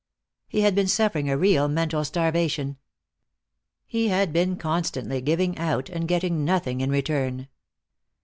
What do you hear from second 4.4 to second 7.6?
constantly giving out and getting nothing in return.